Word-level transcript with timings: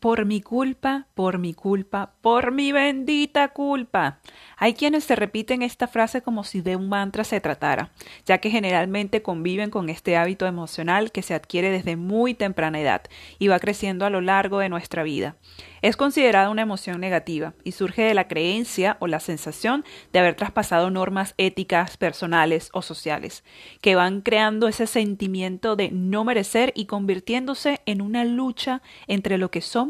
Por 0.00 0.24
mi 0.24 0.40
culpa, 0.40 1.08
por 1.12 1.36
mi 1.36 1.52
culpa, 1.52 2.14
por 2.22 2.52
mi 2.52 2.72
bendita 2.72 3.48
culpa. 3.48 4.20
Hay 4.56 4.72
quienes 4.72 5.04
se 5.04 5.14
repiten 5.14 5.60
esta 5.60 5.88
frase 5.88 6.22
como 6.22 6.42
si 6.42 6.62
de 6.62 6.74
un 6.74 6.88
mantra 6.88 7.22
se 7.22 7.38
tratara, 7.42 7.90
ya 8.24 8.38
que 8.38 8.48
generalmente 8.48 9.20
conviven 9.20 9.68
con 9.68 9.90
este 9.90 10.16
hábito 10.16 10.46
emocional 10.46 11.12
que 11.12 11.20
se 11.20 11.34
adquiere 11.34 11.70
desde 11.70 11.96
muy 11.96 12.32
temprana 12.32 12.80
edad 12.80 13.02
y 13.38 13.48
va 13.48 13.58
creciendo 13.58 14.06
a 14.06 14.10
lo 14.10 14.22
largo 14.22 14.60
de 14.60 14.70
nuestra 14.70 15.02
vida. 15.02 15.36
Es 15.82 15.96
considerada 15.96 16.48
una 16.48 16.62
emoción 16.62 17.00
negativa 17.00 17.52
y 17.62 17.72
surge 17.72 18.02
de 18.02 18.14
la 18.14 18.28
creencia 18.28 18.96
o 19.00 19.06
la 19.06 19.20
sensación 19.20 19.84
de 20.12 20.18
haber 20.18 20.34
traspasado 20.34 20.90
normas 20.90 21.34
éticas, 21.36 21.98
personales 21.98 22.70
o 22.72 22.80
sociales, 22.80 23.44
que 23.82 23.96
van 23.96 24.20
creando 24.22 24.68
ese 24.68 24.86
sentimiento 24.86 25.76
de 25.76 25.90
no 25.90 26.24
merecer 26.24 26.72
y 26.74 26.86
convirtiéndose 26.86 27.80
en 27.84 28.00
una 28.02 28.24
lucha 28.24 28.82
entre 29.06 29.36
lo 29.36 29.50
que 29.50 29.60
somos 29.60 29.89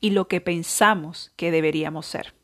y 0.00 0.10
lo 0.10 0.28
que 0.28 0.40
pensamos 0.40 1.32
que 1.36 1.50
deberíamos 1.50 2.06
ser. 2.06 2.37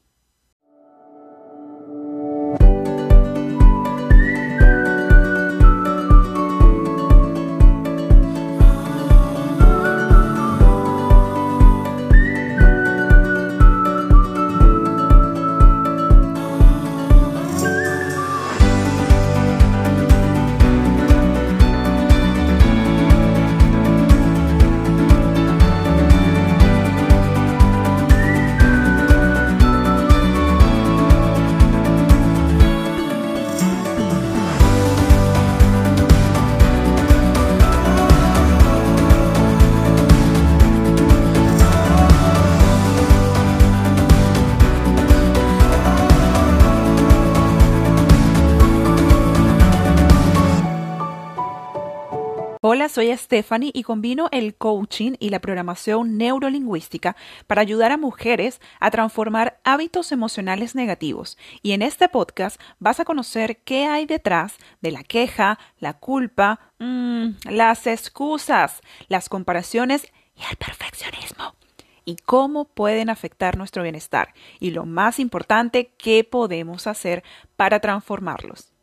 Soy 52.95 53.17
Stephanie 53.17 53.73
y 53.75 53.83
combino 53.83 54.28
el 54.31 54.55
coaching 54.55 55.14
y 55.19 55.31
la 55.31 55.41
programación 55.41 56.17
neurolingüística 56.17 57.17
para 57.48 57.61
ayudar 57.61 57.91
a 57.91 57.97
mujeres 57.97 58.61
a 58.78 58.92
transformar 58.92 59.59
hábitos 59.64 60.12
emocionales 60.12 60.77
negativos. 60.77 61.36
Y 61.61 61.73
en 61.73 61.83
este 61.83 62.09
podcast 62.09 62.61
vas 62.78 63.01
a 63.01 63.05
conocer 63.05 63.59
qué 63.64 63.86
hay 63.86 64.06
detrás 64.06 64.59
de 64.81 64.92
la 64.92 65.03
queja, 65.03 65.59
la 65.81 65.95
culpa, 65.95 66.61
mmm, 66.78 67.31
las 67.51 67.89
excusas, 67.89 68.81
las 69.08 69.29
comparaciones 69.29 70.06
y 70.36 70.42
el 70.48 70.56
perfeccionismo. 70.56 71.56
Y 72.05 72.14
cómo 72.14 72.67
pueden 72.67 73.11
afectar 73.11 73.56
nuestro 73.58 73.83
bienestar. 73.83 74.34
Y 74.61 74.70
lo 74.70 74.86
más 74.86 75.19
importante, 75.19 75.91
qué 75.98 76.23
podemos 76.23 76.86
hacer 76.86 77.25
para 77.56 77.81
transformarlos. 77.81 78.73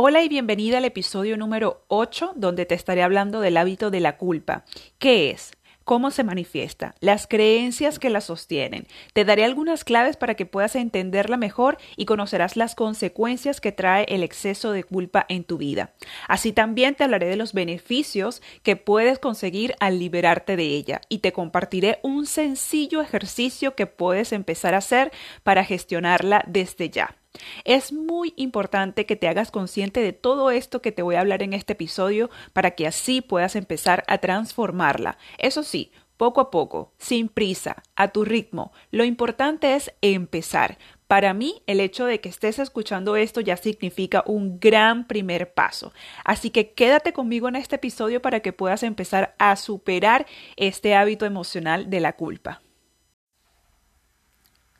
Hola 0.00 0.22
y 0.22 0.28
bienvenida 0.28 0.78
al 0.78 0.84
episodio 0.84 1.36
número 1.36 1.82
8 1.88 2.34
donde 2.36 2.66
te 2.66 2.76
estaré 2.76 3.02
hablando 3.02 3.40
del 3.40 3.56
hábito 3.56 3.90
de 3.90 3.98
la 3.98 4.16
culpa. 4.16 4.64
¿Qué 5.00 5.30
es? 5.30 5.50
¿Cómo 5.82 6.12
se 6.12 6.22
manifiesta? 6.22 6.94
Las 7.00 7.26
creencias 7.26 7.98
que 7.98 8.08
la 8.08 8.20
sostienen. 8.20 8.86
Te 9.12 9.24
daré 9.24 9.44
algunas 9.44 9.82
claves 9.82 10.16
para 10.16 10.34
que 10.34 10.46
puedas 10.46 10.76
entenderla 10.76 11.36
mejor 11.36 11.78
y 11.96 12.04
conocerás 12.04 12.56
las 12.56 12.76
consecuencias 12.76 13.60
que 13.60 13.72
trae 13.72 14.04
el 14.08 14.22
exceso 14.22 14.70
de 14.70 14.84
culpa 14.84 15.26
en 15.28 15.42
tu 15.42 15.58
vida. 15.58 15.94
Así 16.28 16.52
también 16.52 16.94
te 16.94 17.02
hablaré 17.02 17.26
de 17.26 17.34
los 17.34 17.52
beneficios 17.52 18.40
que 18.62 18.76
puedes 18.76 19.18
conseguir 19.18 19.74
al 19.80 19.98
liberarte 19.98 20.54
de 20.54 20.66
ella 20.76 21.00
y 21.08 21.18
te 21.18 21.32
compartiré 21.32 21.98
un 22.04 22.26
sencillo 22.26 23.00
ejercicio 23.00 23.74
que 23.74 23.86
puedes 23.86 24.32
empezar 24.32 24.74
a 24.74 24.78
hacer 24.78 25.10
para 25.42 25.64
gestionarla 25.64 26.44
desde 26.46 26.88
ya. 26.88 27.16
Es 27.64 27.92
muy 27.92 28.32
importante 28.36 29.06
que 29.06 29.16
te 29.16 29.28
hagas 29.28 29.50
consciente 29.50 30.00
de 30.00 30.12
todo 30.12 30.50
esto 30.50 30.82
que 30.82 30.92
te 30.92 31.02
voy 31.02 31.16
a 31.16 31.20
hablar 31.20 31.42
en 31.42 31.52
este 31.52 31.74
episodio 31.74 32.30
para 32.52 32.72
que 32.72 32.86
así 32.86 33.20
puedas 33.20 33.56
empezar 33.56 34.04
a 34.08 34.18
transformarla. 34.18 35.18
Eso 35.38 35.62
sí, 35.62 35.92
poco 36.16 36.40
a 36.40 36.50
poco, 36.50 36.92
sin 36.98 37.28
prisa, 37.28 37.82
a 37.96 38.08
tu 38.08 38.24
ritmo. 38.24 38.72
Lo 38.90 39.04
importante 39.04 39.74
es 39.74 39.92
empezar. 40.02 40.78
Para 41.06 41.32
mí, 41.32 41.62
el 41.66 41.80
hecho 41.80 42.04
de 42.04 42.20
que 42.20 42.28
estés 42.28 42.58
escuchando 42.58 43.16
esto 43.16 43.40
ya 43.40 43.56
significa 43.56 44.22
un 44.26 44.60
gran 44.60 45.06
primer 45.06 45.54
paso. 45.54 45.94
Así 46.24 46.50
que 46.50 46.72
quédate 46.72 47.14
conmigo 47.14 47.48
en 47.48 47.56
este 47.56 47.76
episodio 47.76 48.20
para 48.20 48.40
que 48.40 48.52
puedas 48.52 48.82
empezar 48.82 49.34
a 49.38 49.56
superar 49.56 50.26
este 50.56 50.94
hábito 50.94 51.24
emocional 51.24 51.88
de 51.88 52.00
la 52.00 52.14
culpa. 52.14 52.60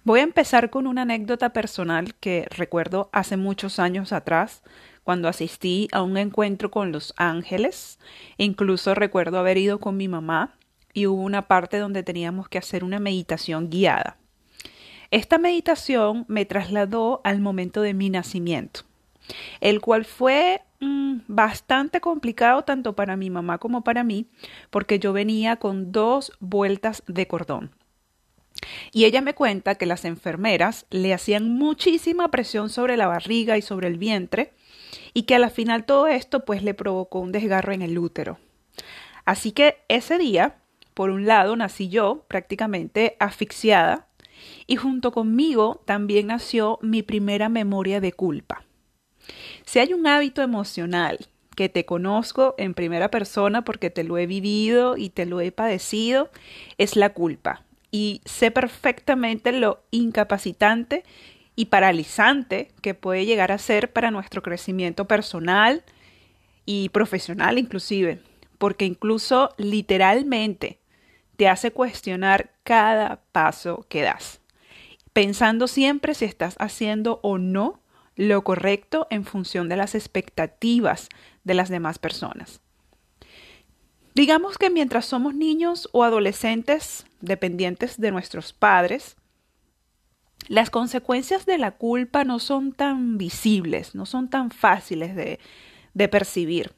Voy 0.09 0.21
a 0.21 0.23
empezar 0.23 0.71
con 0.71 0.87
una 0.87 1.03
anécdota 1.03 1.53
personal 1.53 2.15
que 2.15 2.47
recuerdo 2.49 3.11
hace 3.13 3.37
muchos 3.37 3.79
años 3.79 4.15
atrás, 4.15 4.63
cuando 5.05 5.29
asistí 5.29 5.87
a 5.93 6.01
un 6.01 6.17
encuentro 6.17 6.71
con 6.71 6.93
los 6.93 7.13
ángeles. 7.19 7.99
Incluso 8.39 8.95
recuerdo 8.95 9.39
haber 9.39 9.59
ido 9.59 9.81
con 9.81 9.99
mi 9.99 10.09
mamá 10.09 10.55
y 10.95 11.07
hubo 11.09 11.21
una 11.21 11.47
parte 11.47 11.77
donde 11.77 12.03
teníamos 12.05 12.49
que 12.49 12.57
hacer 12.57 12.85
una 12.85 12.99
meditación 12.99 13.69
guiada. 13.69 14.17
Esta 15.11 15.37
meditación 15.37 16.25
me 16.27 16.47
trasladó 16.47 17.21
al 17.23 17.43
momento 17.43 17.83
de 17.83 17.93
mi 17.93 18.09
nacimiento, 18.09 18.85
el 19.61 19.83
cual 19.83 20.07
fue 20.07 20.63
mm, 20.81 21.19
bastante 21.29 22.01
complicado 22.01 22.65
tanto 22.65 22.95
para 22.95 23.19
mi 23.19 23.29
mamá 23.29 23.59
como 23.59 23.85
para 23.85 24.05
mí, 24.05 24.27
porque 24.71 24.99
yo 24.99 25.13
venía 25.13 25.57
con 25.57 25.93
dos 25.93 26.33
vueltas 26.41 27.03
de 27.09 27.27
cordón. 27.27 27.73
Y 28.93 29.05
ella 29.05 29.21
me 29.21 29.35
cuenta 29.35 29.77
que 29.77 29.87
las 29.87 30.05
enfermeras 30.05 30.87
le 30.91 31.15
hacían 31.15 31.51
muchísima 31.51 32.31
presión 32.31 32.71
sobre 32.71 32.97
la 32.97 33.07
barriga 33.07 33.57
y 33.57 33.63
sobre 33.63 33.89
el 33.89 33.99
vientre 33.99 34.53
y 35.15 35.23
que 35.23 35.35
al 35.35 35.51
final 35.51 35.85
todo 35.85 36.07
esto 36.07 36.45
pues 36.45 36.63
le 36.63 36.75
provocó 36.75 37.21
un 37.21 37.33
desgarro 37.33 37.73
en 37.73 37.83
el 37.83 37.99
útero. 37.99 38.39
Así 39.25 39.53
que 39.53 39.79
ese 39.89 40.19
día, 40.19 40.57
por 40.95 41.11
un 41.11 41.27
lado, 41.27 41.55
nací 41.57 41.89
yo 41.89 42.25
prácticamente 42.29 43.17
asfixiada 43.19 44.07
y 44.67 44.77
junto 44.77 45.13
conmigo 45.13 45.83
también 45.85 46.29
nació 46.29 46.79
mi 46.83 47.03
primera 47.03 47.49
memoria 47.49 48.01
de 48.01 48.13
culpa. 48.13 48.65
Si 49.67 49.79
hay 49.79 49.93
un 49.93 50.07
hábito 50.07 50.41
emocional 50.41 51.19
que 51.55 51.69
te 51.69 51.85
conozco 51.85 52.55
en 52.57 52.73
primera 52.73 53.11
persona 53.11 53.65
porque 53.65 53.91
te 53.91 54.05
lo 54.05 54.17
he 54.17 54.27
vivido 54.27 54.97
y 54.97 55.11
te 55.11 55.27
lo 55.27 55.41
he 55.41 55.53
padecido, 55.53 56.31
es 56.79 56.97
la 56.97 57.13
culpa 57.13 57.65
y 57.91 58.21
sé 58.25 58.51
perfectamente 58.51 59.53
lo 59.53 59.83
incapacitante 59.91 61.05
y 61.57 61.67
paralizante 61.67 62.71
que 62.83 62.95
puede 62.95 63.27
llegar 63.27 63.51
a 63.51 63.59
ser 63.59 63.93
para 63.93 64.11
nuestro 64.11 64.43
crecimiento 64.43 65.07
personal 65.07 65.83
y 66.67 66.91
profesional 66.91 67.59
inclusive, 67.59 68.23
porque 68.59 68.85
incluso 68.85 69.55
literalmente 69.57 70.79
te 71.37 71.49
hace 71.49 71.71
cuestionar 71.71 72.53
cada 72.63 73.23
paso 73.33 73.87
que 73.89 74.03
das, 74.03 74.41
pensando 75.13 75.67
siempre 75.67 76.15
si 76.15 76.27
estás 76.27 76.57
haciendo 76.59 77.21
o 77.23 77.39
no 77.39 77.81
lo 78.17 78.43
correcto 78.43 79.07
en 79.11 79.25
función 79.25 79.69
de 79.69 79.77
las 79.77 79.95
expectativas 79.95 81.09
de 81.45 81.55
las 81.55 81.69
demás 81.69 81.99
personas. 81.99 82.61
Digamos 84.15 84.59
que 84.59 84.71
mientras 84.71 85.07
somos 85.07 85.35
niños 85.35 85.89
o 85.93 86.03
adolescentes 86.03 87.07
dependientes 87.21 88.01
de 88.01 88.11
nuestros 88.11 88.53
padres, 88.53 89.17
las 90.49 90.71
consecuencias 90.71 91.47
de 91.47 91.59
la 91.59 91.73
culpa 91.73 92.25
no 92.25 92.39
son 92.39 92.73
tan 92.73 93.19
visibles, 93.19 93.95
no 93.95 94.07
son 94.07 94.31
tan 94.31 94.51
fáciles 94.51 95.15
de, 95.15 95.41
de 95.95 96.09
percibir. 96.09 96.73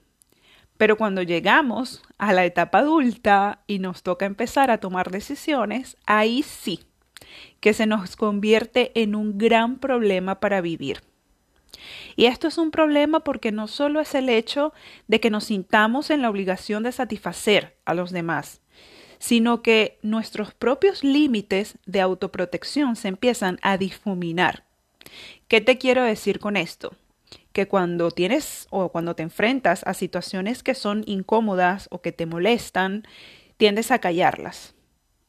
Pero 0.76 0.96
cuando 0.96 1.22
llegamos 1.22 2.02
a 2.16 2.32
la 2.32 2.44
etapa 2.44 2.78
adulta 2.78 3.62
y 3.66 3.78
nos 3.78 4.02
toca 4.02 4.24
empezar 4.24 4.70
a 4.70 4.78
tomar 4.78 5.10
decisiones, 5.10 5.98
ahí 6.06 6.42
sí 6.42 6.80
que 7.60 7.74
se 7.74 7.86
nos 7.86 8.16
convierte 8.16 8.90
en 9.00 9.14
un 9.14 9.38
gran 9.38 9.78
problema 9.78 10.40
para 10.40 10.60
vivir. 10.60 11.02
Y 12.16 12.26
esto 12.26 12.48
es 12.48 12.58
un 12.58 12.70
problema 12.70 13.20
porque 13.20 13.52
no 13.52 13.68
solo 13.68 14.00
es 14.00 14.14
el 14.14 14.28
hecho 14.28 14.72
de 15.06 15.20
que 15.20 15.30
nos 15.30 15.44
sintamos 15.44 16.10
en 16.10 16.22
la 16.22 16.30
obligación 16.30 16.82
de 16.82 16.92
satisfacer 16.92 17.76
a 17.84 17.94
los 17.94 18.10
demás, 18.10 18.60
sino 19.20 19.62
que 19.62 19.98
nuestros 20.02 20.52
propios 20.52 21.04
límites 21.04 21.78
de 21.86 22.00
autoprotección 22.00 22.96
se 22.96 23.06
empiezan 23.06 23.60
a 23.62 23.78
difuminar. 23.78 24.64
¿Qué 25.46 25.60
te 25.60 25.78
quiero 25.78 26.02
decir 26.02 26.40
con 26.40 26.56
esto? 26.56 26.96
que 27.52 27.66
cuando 27.66 28.10
tienes 28.10 28.66
o 28.70 28.90
cuando 28.90 29.14
te 29.14 29.22
enfrentas 29.22 29.82
a 29.86 29.94
situaciones 29.94 30.62
que 30.62 30.74
son 30.74 31.02
incómodas 31.06 31.88
o 31.90 32.00
que 32.00 32.12
te 32.12 32.26
molestan, 32.26 33.04
tiendes 33.56 33.90
a 33.90 33.98
callarlas. 33.98 34.74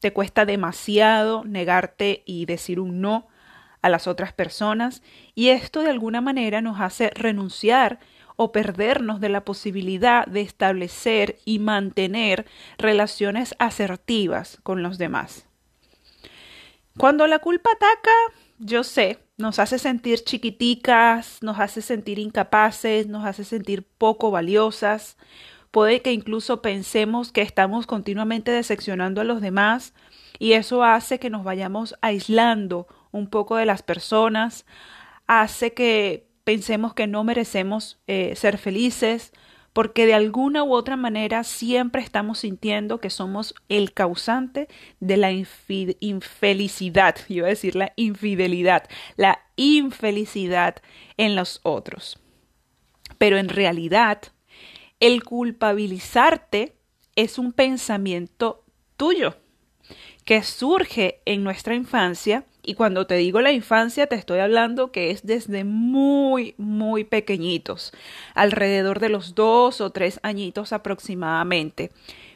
Te 0.00 0.12
cuesta 0.12 0.44
demasiado 0.44 1.44
negarte 1.44 2.22
y 2.24 2.46
decir 2.46 2.80
un 2.80 3.00
no 3.00 3.28
a 3.82 3.88
las 3.88 4.06
otras 4.06 4.32
personas 4.32 5.02
y 5.34 5.48
esto 5.48 5.82
de 5.82 5.90
alguna 5.90 6.20
manera 6.20 6.60
nos 6.60 6.80
hace 6.80 7.10
renunciar 7.10 7.98
o 8.36 8.52
perdernos 8.52 9.20
de 9.20 9.28
la 9.28 9.44
posibilidad 9.44 10.26
de 10.26 10.40
establecer 10.40 11.38
y 11.44 11.58
mantener 11.58 12.46
relaciones 12.78 13.54
asertivas 13.58 14.58
con 14.62 14.82
los 14.82 14.98
demás. 14.98 15.46
Cuando 16.98 17.26
la 17.26 17.38
culpa 17.38 17.70
ataca, 17.72 18.10
yo 18.58 18.84
sé, 18.84 19.18
nos 19.38 19.58
hace 19.58 19.78
sentir 19.78 20.24
chiquiticas, 20.24 21.42
nos 21.42 21.58
hace 21.58 21.82
sentir 21.82 22.18
incapaces, 22.18 23.08
nos 23.08 23.24
hace 23.24 23.44
sentir 23.44 23.82
poco 23.82 24.30
valiosas. 24.30 25.16
Puede 25.70 26.02
que 26.02 26.12
incluso 26.12 26.60
pensemos 26.60 27.32
que 27.32 27.40
estamos 27.40 27.86
continuamente 27.86 28.50
decepcionando 28.50 29.20
a 29.20 29.24
los 29.24 29.40
demás 29.40 29.94
y 30.38 30.52
eso 30.52 30.84
hace 30.84 31.18
que 31.18 31.30
nos 31.30 31.44
vayamos 31.44 31.96
aislando 32.02 32.86
un 33.10 33.28
poco 33.28 33.56
de 33.56 33.66
las 33.66 33.82
personas, 33.82 34.66
hace 35.26 35.72
que 35.72 36.28
pensemos 36.44 36.94
que 36.94 37.06
no 37.06 37.24
merecemos 37.24 38.00
eh, 38.06 38.34
ser 38.36 38.58
felices, 38.58 39.32
porque 39.72 40.04
de 40.04 40.14
alguna 40.14 40.64
u 40.64 40.74
otra 40.74 40.96
manera 40.96 41.44
siempre 41.44 42.02
estamos 42.02 42.40
sintiendo 42.40 42.98
que 42.98 43.10
somos 43.10 43.54
el 43.68 43.92
causante 43.92 44.68
de 45.00 45.16
la 45.16 45.30
infelicidad, 45.32 47.16
yo 47.28 47.44
a 47.44 47.48
decir 47.48 47.74
la 47.74 47.92
infidelidad, 47.96 48.88
la 49.16 49.40
infelicidad 49.56 50.76
en 51.16 51.36
los 51.36 51.60
otros. 51.62 52.18
Pero 53.18 53.38
en 53.38 53.48
realidad, 53.48 54.20
el 55.00 55.24
culpabilizarte 55.24 56.76
es 57.16 57.38
un 57.38 57.52
pensamiento 57.52 58.64
tuyo 58.96 59.36
que 60.24 60.42
surge 60.42 61.20
en 61.24 61.44
nuestra 61.44 61.74
infancia 61.74 62.46
y 62.64 62.74
cuando 62.74 63.06
te 63.06 63.16
digo 63.16 63.40
la 63.40 63.52
infancia, 63.52 64.06
te 64.06 64.14
estoy 64.14 64.38
hablando 64.38 64.92
que 64.92 65.10
es 65.10 65.26
desde 65.26 65.64
muy, 65.64 66.54
muy 66.58 67.04
pequeñitos, 67.04 67.92
alrededor 68.34 69.00
de 69.00 69.08
los 69.08 69.34
dos 69.34 69.80
o 69.80 69.90
tres 69.90 70.20
añitos 70.22 70.72
aproximadamente, 70.72 71.90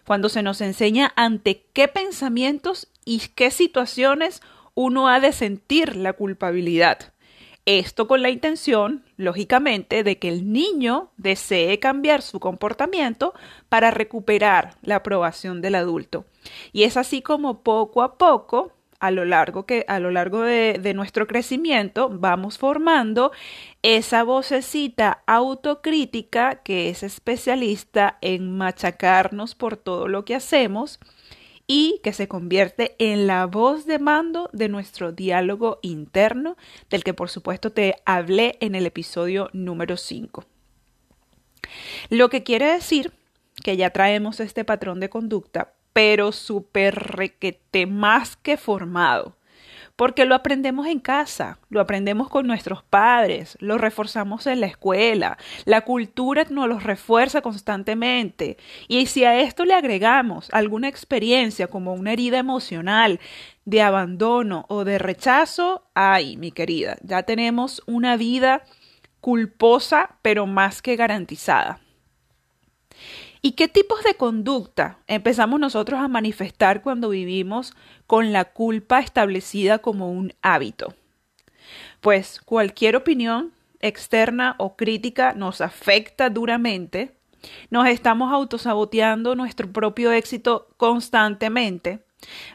cuando 0.04 0.28
se 0.28 0.42
nos 0.42 0.60
enseña 0.60 1.12
ante 1.16 1.64
qué 1.72 1.86
pensamientos 1.86 2.88
y 3.04 3.20
qué 3.34 3.50
situaciones 3.50 4.42
uno 4.74 5.08
ha 5.08 5.20
de 5.20 5.32
sentir 5.32 5.96
la 5.96 6.12
culpabilidad. 6.12 7.12
Esto 7.64 8.06
con 8.06 8.22
la 8.22 8.30
intención, 8.30 9.04
lógicamente, 9.16 10.04
de 10.04 10.18
que 10.18 10.28
el 10.28 10.52
niño 10.52 11.10
desee 11.16 11.80
cambiar 11.80 12.22
su 12.22 12.38
comportamiento 12.38 13.34
para 13.68 13.90
recuperar 13.90 14.76
la 14.82 14.96
aprobación 14.96 15.60
del 15.62 15.74
adulto. 15.74 16.26
Y 16.72 16.84
es 16.84 16.96
así 16.96 17.22
como 17.22 17.62
poco 17.62 18.04
a 18.04 18.18
poco 18.18 18.72
a 19.00 19.10
lo 19.10 19.24
largo, 19.24 19.66
que, 19.66 19.84
a 19.88 19.98
lo 20.00 20.10
largo 20.10 20.42
de, 20.42 20.78
de 20.80 20.94
nuestro 20.94 21.26
crecimiento 21.26 22.08
vamos 22.10 22.58
formando 22.58 23.32
esa 23.82 24.22
vocecita 24.22 25.22
autocrítica 25.26 26.62
que 26.62 26.88
es 26.88 27.02
especialista 27.02 28.18
en 28.20 28.56
machacarnos 28.56 29.54
por 29.54 29.76
todo 29.76 30.08
lo 30.08 30.24
que 30.24 30.34
hacemos 30.34 30.98
y 31.66 32.00
que 32.02 32.12
se 32.12 32.28
convierte 32.28 32.94
en 32.98 33.26
la 33.26 33.46
voz 33.46 33.86
de 33.86 33.98
mando 33.98 34.48
de 34.52 34.68
nuestro 34.68 35.12
diálogo 35.12 35.78
interno, 35.82 36.56
del 36.90 37.02
que 37.02 37.14
por 37.14 37.28
supuesto 37.28 37.72
te 37.72 37.96
hablé 38.04 38.56
en 38.60 38.74
el 38.74 38.86
episodio 38.86 39.50
número 39.52 39.96
5. 39.96 40.44
Lo 42.10 42.28
que 42.28 42.42
quiere 42.44 42.66
decir 42.66 43.12
que 43.64 43.76
ya 43.76 43.90
traemos 43.90 44.38
este 44.40 44.64
patrón 44.64 45.00
de 45.00 45.08
conducta, 45.08 45.72
pero 45.96 46.30
súper 46.30 46.94
requete 46.94 47.86
más 47.86 48.36
que 48.36 48.58
formado. 48.58 49.38
Porque 49.96 50.26
lo 50.26 50.34
aprendemos 50.34 50.88
en 50.88 51.00
casa, 51.00 51.58
lo 51.70 51.80
aprendemos 51.80 52.28
con 52.28 52.46
nuestros 52.46 52.82
padres, 52.82 53.56
lo 53.60 53.78
reforzamos 53.78 54.46
en 54.46 54.60
la 54.60 54.66
escuela, 54.66 55.38
la 55.64 55.80
cultura 55.86 56.44
nos 56.50 56.68
lo 56.68 56.78
refuerza 56.78 57.40
constantemente. 57.40 58.58
Y 58.88 59.06
si 59.06 59.24
a 59.24 59.40
esto 59.40 59.64
le 59.64 59.72
agregamos 59.72 60.50
alguna 60.52 60.88
experiencia 60.88 61.66
como 61.68 61.94
una 61.94 62.12
herida 62.12 62.36
emocional 62.36 63.18
de 63.64 63.80
abandono 63.80 64.66
o 64.68 64.84
de 64.84 64.98
rechazo, 64.98 65.86
ay, 65.94 66.36
mi 66.36 66.52
querida, 66.52 66.98
ya 67.04 67.22
tenemos 67.22 67.82
una 67.86 68.18
vida 68.18 68.64
culposa, 69.22 70.18
pero 70.20 70.44
más 70.44 70.82
que 70.82 70.94
garantizada. 70.94 71.80
¿Y 73.42 73.52
qué 73.52 73.68
tipos 73.68 74.02
de 74.02 74.14
conducta 74.14 74.98
empezamos 75.06 75.60
nosotros 75.60 76.00
a 76.00 76.08
manifestar 76.08 76.82
cuando 76.82 77.10
vivimos 77.10 77.74
con 78.06 78.32
la 78.32 78.46
culpa 78.46 79.00
establecida 79.00 79.78
como 79.78 80.10
un 80.10 80.32
hábito? 80.42 80.94
Pues 82.00 82.40
cualquier 82.40 82.96
opinión 82.96 83.52
externa 83.80 84.54
o 84.58 84.76
crítica 84.76 85.34
nos 85.34 85.60
afecta 85.60 86.30
duramente, 86.30 87.16
nos 87.70 87.86
estamos 87.86 88.32
autosaboteando 88.32 89.34
nuestro 89.34 89.70
propio 89.70 90.12
éxito 90.12 90.68
constantemente, 90.76 92.00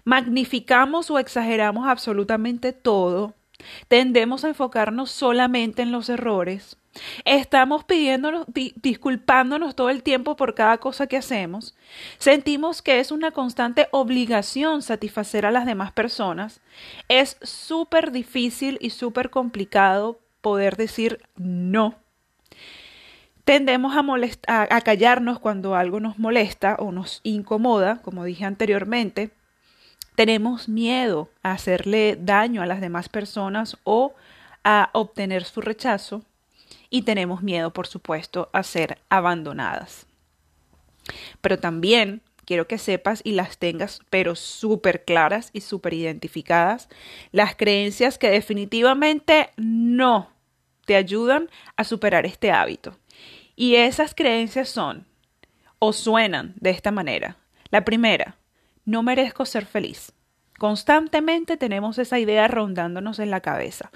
magnificamos 0.04 1.12
o 1.12 1.20
exageramos 1.20 1.88
absolutamente 1.88 2.74
todo, 2.74 3.36
tendemos 3.88 4.44
a 4.44 4.50
enfocarnos 4.50 5.12
solamente 5.12 5.82
en 5.84 5.92
los 5.92 6.10
errores, 6.10 6.78
Estamos 7.24 7.86
pidiéndonos, 7.86 8.46
disculpándonos 8.48 9.76
todo 9.76 9.90
el 9.90 10.04
tiempo 10.04 10.36
por 10.36 10.56
cada 10.56 10.78
cosa 10.78 11.08
que 11.08 11.18
hacemos. 11.18 11.76
Sentimos 12.18 12.82
que 12.82 13.00
es 13.00 13.12
una 13.12 13.32
constante 13.32 13.88
obligación 13.92 14.82
satisfacer 14.82 15.46
a 15.46 15.52
las 15.52 15.66
demás 15.66 15.94
personas. 15.94 16.60
Es 17.08 17.38
súper 17.42 18.12
difícil 18.12 18.78
y 18.82 18.90
súper 18.90 19.30
complicado 19.30 20.20
poder 20.42 20.76
decir 20.76 21.22
no. 21.38 21.96
Tendemos 23.46 23.96
a, 23.96 24.62
a 24.76 24.82
callarnos 24.82 25.40
cuando 25.40 25.76
algo 25.76 26.00
nos 26.00 26.20
molesta 26.20 26.76
o 26.78 26.92
nos 26.92 27.22
incomoda, 27.24 28.02
como 28.02 28.26
dije 28.26 28.44
anteriormente. 28.44 29.32
Tenemos 30.16 30.68
miedo 30.68 31.30
a 31.42 31.54
hacerle 31.54 32.18
daño 32.20 32.62
a 32.62 32.66
las 32.66 32.82
demás 32.82 33.08
personas 33.08 33.78
o 33.86 34.14
a 34.64 34.90
obtener 34.94 35.46
su 35.46 35.62
rechazo 35.62 36.24
y 36.90 37.04
tenemos 37.04 37.42
miedo, 37.42 37.72
por 37.72 37.88
supuesto, 37.88 38.50
a 38.54 38.64
ser 38.64 39.00
abandonadas. 39.10 40.08
Pero 41.42 41.60
también 41.60 42.22
quiero 42.46 42.68
que 42.68 42.78
sepas 42.78 43.22
y 43.24 43.32
las 43.32 43.58
tengas, 43.58 44.02
pero 44.10 44.36
súper 44.36 45.06
claras 45.06 45.50
y 45.54 45.62
súper 45.62 45.94
identificadas, 45.94 46.90
las 47.32 47.56
creencias 47.56 48.18
que 48.18 48.30
definitivamente 48.30 49.52
no 49.58 50.30
te 50.86 50.96
ayudan 50.96 51.50
a 51.78 51.84
superar 51.84 52.26
este 52.26 52.52
hábito. 52.52 52.98
Y 53.56 53.76
esas 53.76 54.16
creencias 54.16 54.70
son 54.70 55.06
o 55.80 55.94
suenan 55.94 56.54
de 56.58 56.72
esta 56.72 56.92
manera. 56.92 57.38
La 57.70 57.86
primera, 57.86 58.36
no 58.86 59.04
merezco 59.04 59.46
ser 59.46 59.66
feliz. 59.66 60.12
Constantemente 60.58 61.58
tenemos 61.58 61.98
esa 61.98 62.20
idea 62.20 62.48
rondándonos 62.48 63.20
en 63.20 63.32
la 63.32 63.42
cabeza. 63.42 63.92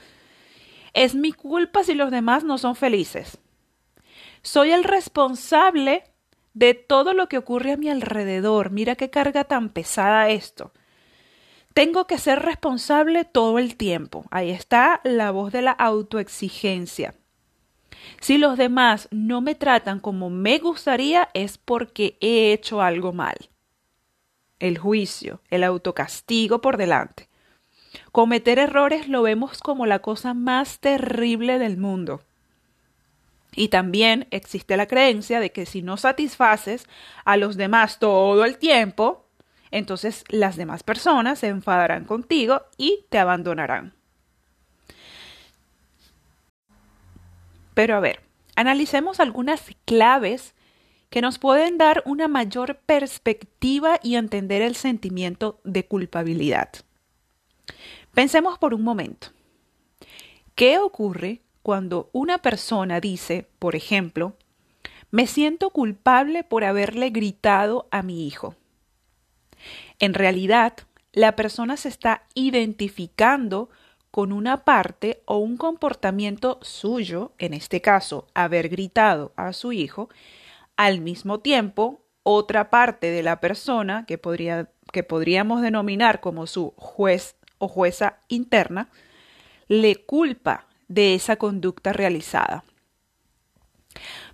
Es 0.95 1.13
mi 1.13 1.33
culpa 1.33 1.83
si 1.83 1.93
los 1.93 2.09
demás 2.09 2.45
no 2.45 2.57
son 2.57 2.75
felices. 2.77 3.37
Soy 4.41 4.71
el 4.71 4.85
responsable 4.85 6.05
de 6.53 6.73
todo 6.73 7.13
lo 7.13 7.27
que 7.27 7.37
ocurre 7.37 7.73
a 7.73 7.77
mi 7.77 7.89
alrededor. 7.89 8.71
Mira 8.71 8.95
qué 8.95 9.09
carga 9.09 9.43
tan 9.43 9.69
pesada 9.69 10.29
esto. 10.29 10.71
Tengo 11.73 12.07
que 12.07 12.17
ser 12.17 12.43
responsable 12.43 13.25
todo 13.25 13.59
el 13.59 13.75
tiempo. 13.75 14.23
Ahí 14.31 14.51
está 14.51 15.01
la 15.03 15.31
voz 15.31 15.51
de 15.51 15.63
la 15.63 15.71
autoexigencia. 15.71 17.13
Si 18.21 18.37
los 18.37 18.57
demás 18.57 19.09
no 19.11 19.41
me 19.41 19.53
tratan 19.53 19.99
como 19.99 20.29
me 20.29 20.59
gustaría 20.59 21.27
es 21.33 21.57
porque 21.57 22.17
he 22.21 22.53
hecho 22.53 22.81
algo 22.81 23.11
mal. 23.11 23.35
El 24.59 24.77
juicio, 24.77 25.41
el 25.49 25.65
autocastigo 25.65 26.61
por 26.61 26.77
delante. 26.77 27.27
Cometer 28.15 28.59
errores 28.59 29.09
lo 29.09 29.23
vemos 29.23 29.59
como 29.59 29.85
la 29.85 29.99
cosa 29.99 30.33
más 30.33 30.79
terrible 30.79 31.59
del 31.59 31.75
mundo. 31.75 32.21
Y 33.53 33.67
también 33.67 34.29
existe 34.31 34.77
la 34.77 34.85
creencia 34.85 35.41
de 35.41 35.51
que 35.51 35.65
si 35.65 35.81
no 35.81 35.97
satisfaces 35.97 36.87
a 37.25 37.35
los 37.35 37.57
demás 37.57 37.99
todo 37.99 38.45
el 38.45 38.57
tiempo, 38.57 39.25
entonces 39.69 40.23
las 40.29 40.55
demás 40.55 40.81
personas 40.81 41.39
se 41.39 41.49
enfadarán 41.49 42.05
contigo 42.05 42.61
y 42.77 43.03
te 43.09 43.19
abandonarán. 43.19 43.93
Pero 47.73 47.97
a 47.97 47.99
ver, 47.99 48.21
analicemos 48.55 49.19
algunas 49.19 49.71
claves 49.83 50.55
que 51.09 51.19
nos 51.19 51.37
pueden 51.37 51.77
dar 51.77 52.01
una 52.05 52.29
mayor 52.29 52.77
perspectiva 52.85 53.99
y 54.01 54.15
entender 54.15 54.61
el 54.61 54.77
sentimiento 54.77 55.59
de 55.65 55.85
culpabilidad. 55.85 56.69
Pensemos 58.15 58.57
por 58.57 58.73
un 58.73 58.81
momento. 58.81 59.27
¿Qué 60.55 60.79
ocurre 60.79 61.41
cuando 61.61 62.09
una 62.13 62.37
persona 62.39 62.99
dice, 63.01 63.47
por 63.59 63.75
ejemplo, 63.75 64.35
me 65.11 65.27
siento 65.27 65.69
culpable 65.69 66.43
por 66.43 66.63
haberle 66.63 67.09
gritado 67.09 67.87
a 67.89 68.03
mi 68.03 68.27
hijo. 68.27 68.55
En 69.99 70.13
realidad, 70.13 70.73
la 71.11 71.35
persona 71.35 71.77
se 71.77 71.89
está 71.89 72.23
identificando 72.33 73.69
con 74.11 74.31
una 74.31 74.63
parte 74.63 75.23
o 75.25 75.37
un 75.37 75.57
comportamiento 75.57 76.59
suyo, 76.61 77.31
en 77.37 77.53
este 77.53 77.81
caso, 77.81 78.27
haber 78.33 78.69
gritado 78.69 79.33
a 79.35 79.53
su 79.53 79.71
hijo, 79.71 80.09
al 80.77 81.01
mismo 81.01 81.39
tiempo, 81.39 82.01
otra 82.23 82.69
parte 82.69 83.09
de 83.09 83.23
la 83.23 83.39
persona 83.39 84.05
que, 84.05 84.17
podría, 84.17 84.69
que 84.91 85.03
podríamos 85.03 85.61
denominar 85.61 86.19
como 86.21 86.45
su 86.45 86.73
juez 86.77 87.37
o 87.57 87.67
jueza 87.67 88.19
interna, 88.27 88.89
le 89.67 89.95
culpa 89.95 90.67
de 90.87 91.15
esa 91.15 91.35
conducta 91.37 91.93
realizada. 91.93 92.63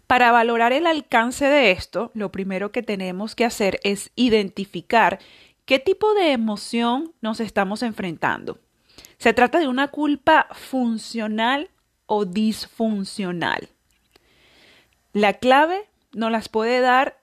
Para 0.07 0.31
valorar 0.31 0.73
el 0.73 0.87
alcance 0.87 1.45
de 1.45 1.71
esto, 1.71 2.11
lo 2.13 2.31
primero 2.31 2.71
que 2.71 2.83
tenemos 2.83 3.33
que 3.35 3.45
hacer 3.45 3.79
es 3.83 4.11
identificar 4.15 5.19
qué 5.65 5.79
tipo 5.79 6.13
de 6.13 6.33
emoción 6.33 7.13
nos 7.21 7.39
estamos 7.39 7.81
enfrentando. 7.81 8.59
¿Se 9.17 9.33
trata 9.33 9.59
de 9.59 9.67
una 9.67 9.87
culpa 9.87 10.47
funcional 10.51 11.69
o 12.07 12.25
disfuncional? 12.25 13.69
La 15.13 15.35
clave 15.35 15.87
nos 16.13 16.31
las 16.31 16.49
puede 16.49 16.81
dar 16.81 17.21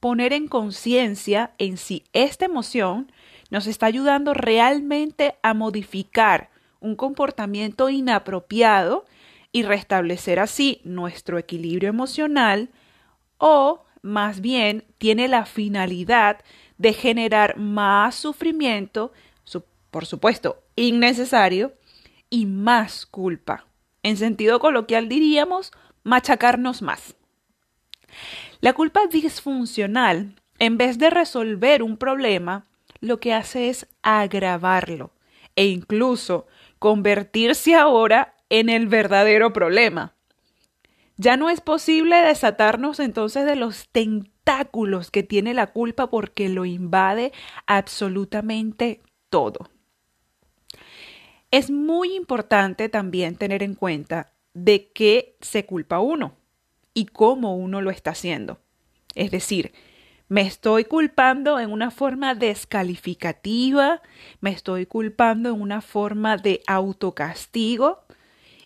poner 0.00 0.32
en 0.32 0.46
conciencia 0.46 1.54
en 1.58 1.76
si 1.76 2.04
esta 2.12 2.44
emoción 2.44 3.10
nos 3.50 3.66
está 3.66 3.86
ayudando 3.86 4.34
realmente 4.34 5.36
a 5.42 5.54
modificar 5.54 6.50
un 6.80 6.96
comportamiento 6.96 7.88
inapropiado 7.88 9.04
y 9.52 9.62
restablecer 9.62 10.38
así 10.38 10.80
nuestro 10.84 11.38
equilibrio 11.38 11.88
emocional 11.88 12.68
o 13.38 13.84
más 14.02 14.40
bien 14.40 14.84
tiene 14.98 15.28
la 15.28 15.46
finalidad 15.46 16.40
de 16.76 16.92
generar 16.92 17.56
más 17.56 18.14
sufrimiento, 18.14 19.12
por 19.90 20.06
supuesto, 20.06 20.62
innecesario, 20.76 21.72
y 22.30 22.46
más 22.46 23.06
culpa. 23.06 23.66
En 24.02 24.16
sentido 24.16 24.60
coloquial 24.60 25.08
diríamos 25.08 25.72
machacarnos 26.04 26.82
más. 26.82 27.16
La 28.60 28.72
culpa 28.72 29.06
disfuncional, 29.06 30.34
en 30.58 30.78
vez 30.78 30.98
de 30.98 31.10
resolver 31.10 31.82
un 31.82 31.96
problema, 31.96 32.64
lo 33.00 33.20
que 33.20 33.34
hace 33.34 33.68
es 33.68 33.86
agravarlo 34.02 35.12
e 35.56 35.66
incluso 35.66 36.46
convertirse 36.78 37.74
ahora 37.74 38.36
en 38.48 38.68
el 38.68 38.86
verdadero 38.86 39.52
problema. 39.52 40.14
Ya 41.16 41.36
no 41.36 41.50
es 41.50 41.60
posible 41.60 42.16
desatarnos 42.16 43.00
entonces 43.00 43.44
de 43.44 43.56
los 43.56 43.88
tentáculos 43.88 45.10
que 45.10 45.24
tiene 45.24 45.52
la 45.52 45.66
culpa 45.66 46.08
porque 46.08 46.48
lo 46.48 46.64
invade 46.64 47.32
absolutamente 47.66 49.00
todo. 49.28 49.68
Es 51.50 51.70
muy 51.70 52.14
importante 52.14 52.88
también 52.88 53.34
tener 53.36 53.62
en 53.62 53.74
cuenta 53.74 54.32
de 54.54 54.92
qué 54.92 55.36
se 55.40 55.66
culpa 55.66 55.98
uno 55.98 56.36
y 56.94 57.06
cómo 57.06 57.56
uno 57.56 57.80
lo 57.80 57.90
está 57.90 58.10
haciendo. 58.10 58.60
Es 59.14 59.30
decir, 59.30 59.72
me 60.28 60.42
estoy 60.42 60.84
culpando 60.84 61.58
en 61.58 61.72
una 61.72 61.90
forma 61.90 62.34
descalificativa, 62.34 64.02
me 64.40 64.50
estoy 64.50 64.86
culpando 64.86 65.50
en 65.50 65.60
una 65.60 65.80
forma 65.80 66.36
de 66.36 66.62
autocastigo 66.66 68.04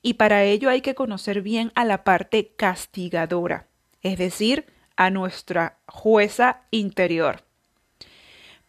y 0.02 0.14
para 0.14 0.42
ello 0.42 0.68
hay 0.68 0.80
que 0.80 0.96
conocer 0.96 1.40
bien 1.40 1.70
a 1.76 1.84
la 1.84 2.02
parte 2.02 2.52
castigadora, 2.56 3.68
es 4.02 4.18
decir, 4.18 4.66
a 4.96 5.10
nuestra 5.10 5.78
jueza 5.86 6.62
interior. 6.72 7.44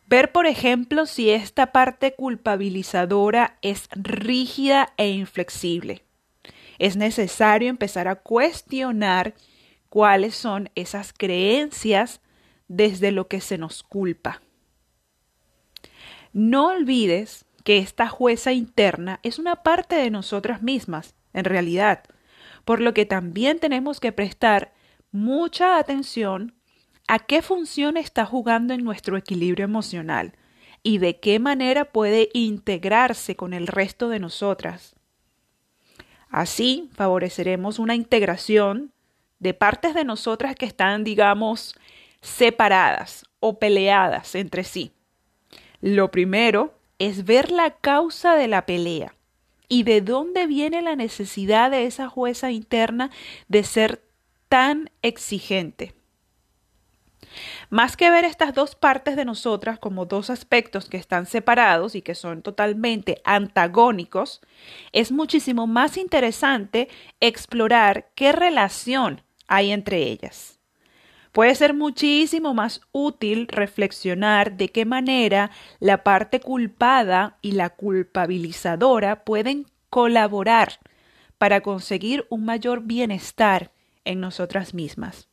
Ver, 0.05 0.31
por 0.31 0.45
ejemplo, 0.45 1.07
si 1.07 1.31
esta 1.31 1.71
parte 1.71 2.13
culpabilizadora 2.13 3.57
es 3.63 3.89
rígida 3.93 4.93
e 4.97 5.09
inflexible. 5.09 6.03
Es 6.77 6.97
necesario 6.97 7.69
empezar 7.69 8.07
a 8.07 8.15
cuestionar 8.15 9.33
cuáles 9.89 10.35
son 10.35 10.69
esas 10.75 11.13
creencias 11.13 12.19
desde 12.75 13.11
lo 13.11 13.27
que 13.27 13.39
se 13.39 13.57
nos 13.57 13.83
culpa. 13.83 14.41
No 16.33 16.67
olvides 16.67 17.45
que 17.63 17.77
esta 17.77 18.09
jueza 18.09 18.51
interna 18.51 19.19
es 19.23 19.37
una 19.37 19.57
parte 19.57 19.95
de 19.95 20.09
nosotras 20.09 20.63
mismas, 20.63 21.15
en 21.33 21.45
realidad, 21.45 22.03
por 22.65 22.81
lo 22.81 22.93
que 22.93 23.05
también 23.05 23.59
tenemos 23.59 23.99
que 23.99 24.11
prestar 24.11 24.73
mucha 25.11 25.77
atención 25.77 26.55
a 27.07 27.19
qué 27.19 27.41
función 27.41 27.95
está 27.97 28.25
jugando 28.25 28.73
en 28.73 28.83
nuestro 28.83 29.17
equilibrio 29.17 29.65
emocional 29.65 30.33
y 30.81 30.97
de 30.97 31.19
qué 31.19 31.37
manera 31.39 31.85
puede 31.85 32.29
integrarse 32.33 33.35
con 33.35 33.53
el 33.53 33.67
resto 33.67 34.09
de 34.09 34.19
nosotras. 34.19 34.95
Así 36.29 36.89
favoreceremos 36.95 37.77
una 37.77 37.93
integración 37.93 38.91
de 39.37 39.53
partes 39.53 39.93
de 39.93 40.05
nosotras 40.05 40.55
que 40.55 40.65
están, 40.65 41.03
digamos, 41.03 41.75
separadas 42.23 43.25
o 43.39 43.59
peleadas 43.59 44.33
entre 44.33 44.63
sí. 44.63 44.93
Lo 45.81 46.09
primero 46.09 46.73
es 46.97 47.25
ver 47.25 47.51
la 47.51 47.71
causa 47.71 48.35
de 48.35 48.47
la 48.47 48.65
pelea 48.65 49.13
y 49.67 49.83
de 49.83 50.01
dónde 50.01 50.47
viene 50.47 50.81
la 50.81 50.95
necesidad 50.95 51.69
de 51.69 51.85
esa 51.85 52.07
jueza 52.07 52.51
interna 52.51 53.11
de 53.47 53.63
ser 53.63 54.01
tan 54.47 54.89
exigente. 55.01 55.93
Más 57.69 57.97
que 57.97 58.09
ver 58.09 58.25
estas 58.25 58.53
dos 58.53 58.75
partes 58.75 59.15
de 59.15 59.25
nosotras 59.25 59.79
como 59.79 60.05
dos 60.05 60.29
aspectos 60.29 60.87
que 60.87 60.97
están 60.97 61.25
separados 61.25 61.95
y 61.95 62.01
que 62.01 62.15
son 62.15 62.41
totalmente 62.41 63.21
antagónicos, 63.23 64.41
es 64.91 65.11
muchísimo 65.11 65.67
más 65.67 65.97
interesante 65.97 66.87
explorar 67.19 68.11
qué 68.15 68.31
relación 68.31 69.23
hay 69.47 69.71
entre 69.71 70.03
ellas. 70.03 70.52
Puede 71.33 71.55
ser 71.55 71.73
muchísimo 71.73 72.53
más 72.53 72.81
útil 72.91 73.47
reflexionar 73.47 74.55
de 74.55 74.69
qué 74.69 74.85
manera 74.85 75.49
la 75.79 76.03
parte 76.03 76.39
culpada 76.39 77.39
y 77.41 77.53
la 77.53 77.71
culpabilizadora 77.71 79.23
pueden 79.23 79.65
colaborar 79.89 80.79
para 81.39 81.61
conseguir 81.61 82.27
un 82.29 82.45
mayor 82.45 82.83
bienestar 82.83 83.71
en 84.05 84.21
nosotras 84.21 84.75
mismas. 84.75 85.27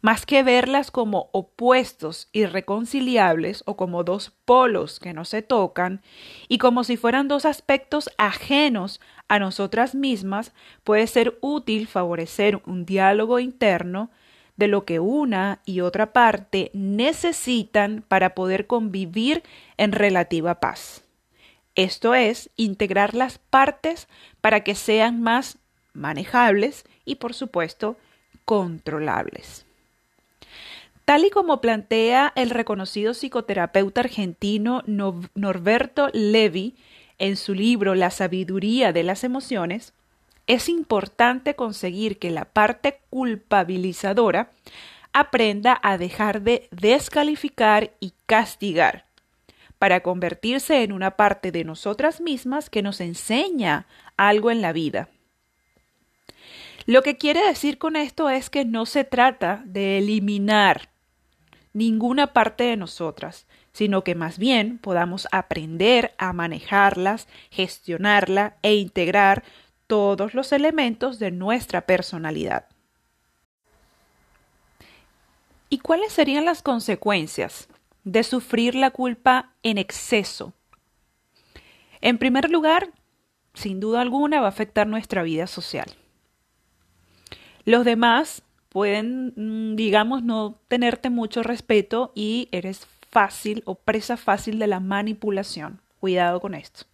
Más 0.00 0.24
que 0.24 0.42
verlas 0.42 0.90
como 0.90 1.28
opuestos 1.32 2.30
irreconciliables 2.32 3.64
o 3.66 3.76
como 3.76 4.02
dos 4.02 4.32
polos 4.46 4.98
que 4.98 5.12
no 5.12 5.26
se 5.26 5.42
tocan 5.42 6.00
y 6.48 6.56
como 6.56 6.84
si 6.84 6.96
fueran 6.96 7.28
dos 7.28 7.44
aspectos 7.44 8.08
ajenos 8.16 9.02
a 9.28 9.38
nosotras 9.40 9.94
mismas, 9.94 10.54
puede 10.84 11.06
ser 11.06 11.36
útil 11.42 11.86
favorecer 11.86 12.62
un 12.64 12.86
diálogo 12.86 13.40
interno 13.40 14.10
de 14.56 14.68
lo 14.68 14.84
que 14.84 15.00
una 15.00 15.60
y 15.64 15.80
otra 15.80 16.12
parte 16.12 16.70
necesitan 16.72 18.04
para 18.06 18.34
poder 18.34 18.66
convivir 18.66 19.42
en 19.76 19.92
relativa 19.92 20.60
paz. 20.60 21.02
Esto 21.74 22.14
es, 22.14 22.50
integrar 22.56 23.14
las 23.14 23.38
partes 23.38 24.08
para 24.40 24.60
que 24.60 24.74
sean 24.74 25.20
más 25.20 25.58
manejables 25.92 26.84
y, 27.04 27.16
por 27.16 27.34
supuesto, 27.34 27.96
controlables. 28.44 29.66
Tal 31.04 31.24
y 31.24 31.30
como 31.30 31.60
plantea 31.60 32.32
el 32.34 32.50
reconocido 32.50 33.14
psicoterapeuta 33.14 34.00
argentino 34.00 34.82
Norberto 34.86 36.08
Levi 36.12 36.76
en 37.18 37.36
su 37.36 37.54
libro 37.54 37.94
La 37.94 38.10
sabiduría 38.10 38.92
de 38.92 39.04
las 39.04 39.22
emociones, 39.22 39.92
es 40.46 40.68
importante 40.68 41.56
conseguir 41.56 42.18
que 42.18 42.30
la 42.30 42.44
parte 42.44 43.00
culpabilizadora 43.10 44.50
aprenda 45.12 45.78
a 45.82 45.98
dejar 45.98 46.42
de 46.42 46.68
descalificar 46.70 47.92
y 48.00 48.12
castigar 48.26 49.06
para 49.78 50.00
convertirse 50.00 50.82
en 50.82 50.92
una 50.92 51.12
parte 51.12 51.52
de 51.52 51.64
nosotras 51.64 52.20
mismas 52.20 52.70
que 52.70 52.82
nos 52.82 53.00
enseña 53.00 53.86
algo 54.16 54.50
en 54.50 54.62
la 54.62 54.72
vida. 54.72 55.08
Lo 56.86 57.02
que 57.02 57.16
quiere 57.16 57.44
decir 57.44 57.78
con 57.78 57.96
esto 57.96 58.30
es 58.30 58.48
que 58.48 58.64
no 58.64 58.86
se 58.86 59.04
trata 59.04 59.62
de 59.66 59.98
eliminar 59.98 60.88
ninguna 61.72 62.32
parte 62.32 62.64
de 62.64 62.76
nosotras, 62.76 63.46
sino 63.72 64.04
que 64.04 64.14
más 64.14 64.38
bien 64.38 64.78
podamos 64.78 65.28
aprender 65.32 66.14
a 66.16 66.32
manejarlas, 66.32 67.28
gestionarla 67.50 68.56
e 68.62 68.76
integrar 68.76 69.42
todos 69.86 70.34
los 70.34 70.52
elementos 70.52 71.18
de 71.18 71.30
nuestra 71.30 71.82
personalidad. 71.82 72.66
¿Y 75.68 75.78
cuáles 75.78 76.12
serían 76.12 76.44
las 76.44 76.62
consecuencias 76.62 77.68
de 78.04 78.22
sufrir 78.22 78.74
la 78.74 78.90
culpa 78.90 79.52
en 79.62 79.78
exceso? 79.78 80.52
En 82.00 82.18
primer 82.18 82.50
lugar, 82.50 82.90
sin 83.54 83.80
duda 83.80 84.00
alguna 84.00 84.40
va 84.40 84.46
a 84.46 84.50
afectar 84.50 84.86
nuestra 84.86 85.22
vida 85.22 85.46
social. 85.46 85.86
Los 87.64 87.84
demás 87.84 88.42
pueden, 88.68 89.32
mm, 89.34 89.76
digamos, 89.76 90.22
no 90.22 90.60
tenerte 90.68 91.10
mucho 91.10 91.42
respeto 91.42 92.12
y 92.14 92.48
eres 92.52 92.86
fácil 93.10 93.62
o 93.64 93.74
presa 93.74 94.16
fácil 94.16 94.58
de 94.58 94.66
la 94.66 94.78
manipulación. 94.78 95.80
Cuidado 95.98 96.40
con 96.40 96.54
esto. 96.54 96.84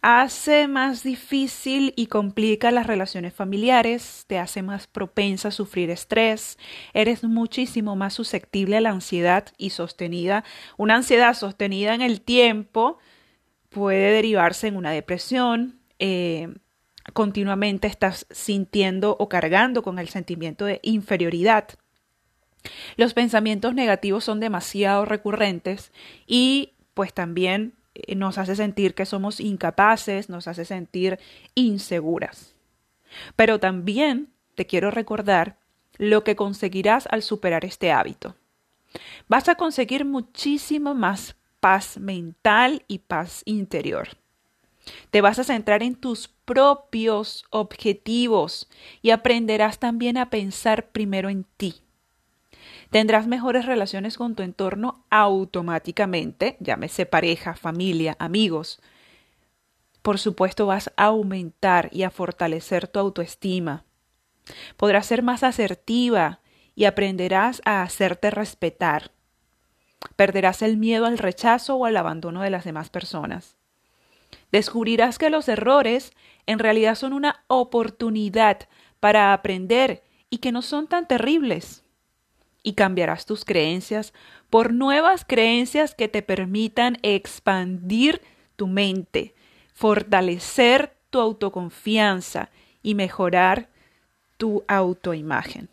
Hace 0.00 0.68
más 0.68 1.02
difícil 1.02 1.92
y 1.96 2.06
complica 2.06 2.70
las 2.70 2.86
relaciones 2.86 3.34
familiares, 3.34 4.24
te 4.28 4.38
hace 4.38 4.62
más 4.62 4.86
propensa 4.86 5.48
a 5.48 5.50
sufrir 5.50 5.90
estrés, 5.90 6.56
eres 6.94 7.24
muchísimo 7.24 7.96
más 7.96 8.14
susceptible 8.14 8.76
a 8.76 8.80
la 8.80 8.90
ansiedad 8.90 9.46
y 9.58 9.70
sostenida. 9.70 10.44
Una 10.76 10.94
ansiedad 10.94 11.34
sostenida 11.34 11.94
en 11.94 12.02
el 12.02 12.20
tiempo 12.20 12.98
puede 13.70 14.12
derivarse 14.12 14.68
en 14.68 14.76
una 14.76 14.92
depresión, 14.92 15.80
eh, 15.98 16.54
continuamente 17.12 17.88
estás 17.88 18.26
sintiendo 18.30 19.16
o 19.18 19.28
cargando 19.28 19.82
con 19.82 19.98
el 19.98 20.08
sentimiento 20.08 20.64
de 20.64 20.78
inferioridad. 20.82 21.70
Los 22.96 23.14
pensamientos 23.14 23.74
negativos 23.74 24.22
son 24.22 24.38
demasiado 24.38 25.04
recurrentes 25.04 25.92
y 26.26 26.74
pues 26.94 27.12
también 27.12 27.77
nos 28.16 28.38
hace 28.38 28.56
sentir 28.56 28.94
que 28.94 29.06
somos 29.06 29.40
incapaces, 29.40 30.28
nos 30.28 30.48
hace 30.48 30.64
sentir 30.64 31.18
inseguras. 31.54 32.54
Pero 33.36 33.58
también 33.60 34.32
te 34.54 34.66
quiero 34.66 34.90
recordar 34.90 35.56
lo 35.96 36.24
que 36.24 36.36
conseguirás 36.36 37.06
al 37.10 37.22
superar 37.22 37.64
este 37.64 37.92
hábito. 37.92 38.36
Vas 39.28 39.48
a 39.48 39.56
conseguir 39.56 40.04
muchísimo 40.04 40.94
más 40.94 41.36
paz 41.60 41.98
mental 41.98 42.84
y 42.88 43.00
paz 43.00 43.42
interior. 43.44 44.08
Te 45.10 45.20
vas 45.20 45.38
a 45.38 45.44
centrar 45.44 45.82
en 45.82 45.94
tus 45.94 46.28
propios 46.28 47.44
objetivos 47.50 48.68
y 49.02 49.10
aprenderás 49.10 49.78
también 49.78 50.16
a 50.16 50.30
pensar 50.30 50.88
primero 50.90 51.28
en 51.28 51.44
ti. 51.56 51.82
Tendrás 52.90 53.26
mejores 53.26 53.66
relaciones 53.66 54.16
con 54.16 54.34
tu 54.34 54.42
entorno 54.42 55.04
automáticamente, 55.10 56.56
llámese 56.60 57.04
pareja, 57.04 57.54
familia, 57.54 58.16
amigos. 58.18 58.80
Por 60.00 60.18
supuesto 60.18 60.66
vas 60.66 60.90
a 60.96 61.06
aumentar 61.06 61.90
y 61.92 62.04
a 62.04 62.10
fortalecer 62.10 62.88
tu 62.88 62.98
autoestima. 62.98 63.84
Podrás 64.78 65.04
ser 65.04 65.22
más 65.22 65.42
asertiva 65.42 66.40
y 66.74 66.86
aprenderás 66.86 67.60
a 67.66 67.82
hacerte 67.82 68.30
respetar. 68.30 69.10
Perderás 70.16 70.62
el 70.62 70.78
miedo 70.78 71.04
al 71.04 71.18
rechazo 71.18 71.76
o 71.76 71.84
al 71.84 71.96
abandono 71.96 72.40
de 72.40 72.50
las 72.50 72.64
demás 72.64 72.88
personas. 72.88 73.56
Descubrirás 74.50 75.18
que 75.18 75.28
los 75.28 75.48
errores 75.48 76.12
en 76.46 76.58
realidad 76.58 76.94
son 76.94 77.12
una 77.12 77.44
oportunidad 77.48 78.60
para 78.98 79.34
aprender 79.34 80.02
y 80.30 80.38
que 80.38 80.52
no 80.52 80.62
son 80.62 80.86
tan 80.86 81.06
terribles 81.06 81.84
y 82.68 82.74
cambiarás 82.74 83.24
tus 83.24 83.46
creencias 83.46 84.12
por 84.50 84.74
nuevas 84.74 85.24
creencias 85.26 85.94
que 85.94 86.06
te 86.06 86.20
permitan 86.20 86.98
expandir 87.02 88.20
tu 88.56 88.66
mente, 88.66 89.34
fortalecer 89.72 90.92
tu 91.08 91.18
autoconfianza 91.18 92.50
y 92.82 92.94
mejorar 92.94 93.70
tu 94.36 94.64
autoimagen. 94.68 95.70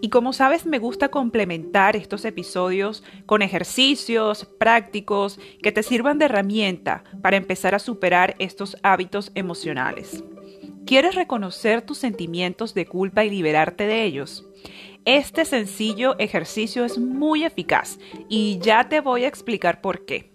Y 0.00 0.08
como 0.08 0.32
sabes, 0.32 0.64
me 0.64 0.78
gusta 0.78 1.10
complementar 1.10 1.94
estos 1.94 2.24
episodios 2.24 3.04
con 3.26 3.42
ejercicios 3.42 4.46
prácticos 4.58 5.38
que 5.62 5.72
te 5.72 5.82
sirvan 5.82 6.18
de 6.18 6.24
herramienta 6.24 7.04
para 7.20 7.36
empezar 7.36 7.74
a 7.74 7.80
superar 7.80 8.34
estos 8.38 8.78
hábitos 8.82 9.30
emocionales. 9.34 10.24
¿Quieres 10.86 11.16
reconocer 11.16 11.82
tus 11.82 11.98
sentimientos 11.98 12.72
de 12.72 12.86
culpa 12.86 13.24
y 13.24 13.30
liberarte 13.30 13.88
de 13.88 14.04
ellos? 14.04 14.46
Este 15.04 15.44
sencillo 15.44 16.16
ejercicio 16.20 16.84
es 16.84 16.96
muy 16.96 17.44
eficaz 17.44 17.98
y 18.28 18.60
ya 18.60 18.88
te 18.88 19.00
voy 19.00 19.24
a 19.24 19.28
explicar 19.28 19.80
por 19.80 20.06
qué. 20.06 20.30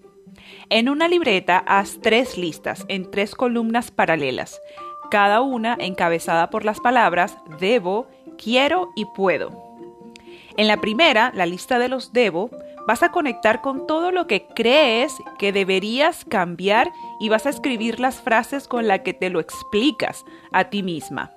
En 0.69 0.89
una 0.89 1.07
libreta 1.07 1.63
haz 1.65 1.99
tres 2.01 2.37
listas 2.37 2.83
en 2.89 3.09
tres 3.09 3.33
columnas 3.33 3.91
paralelas, 3.91 4.59
cada 5.09 5.39
una 5.39 5.77
encabezada 5.79 6.49
por 6.49 6.65
las 6.65 6.81
palabras 6.81 7.37
debo, 7.61 8.07
quiero 8.37 8.89
y 8.93 9.05
puedo. 9.05 9.57
En 10.57 10.67
la 10.67 10.81
primera, 10.81 11.31
la 11.33 11.45
lista 11.45 11.79
de 11.79 11.87
los 11.87 12.11
debo, 12.11 12.49
vas 12.87 13.03
a 13.03 13.11
conectar 13.11 13.61
con 13.61 13.87
todo 13.87 14.11
lo 14.11 14.27
que 14.27 14.47
crees 14.47 15.13
que 15.37 15.51
deberías 15.51 16.25
cambiar 16.25 16.91
y 17.19 17.29
vas 17.29 17.45
a 17.45 17.49
escribir 17.49 17.99
las 17.99 18.21
frases 18.21 18.67
con 18.67 18.87
las 18.87 19.01
que 19.01 19.13
te 19.13 19.29
lo 19.29 19.39
explicas 19.39 20.23
a 20.51 20.65
ti 20.65 20.83
misma. 20.83 21.31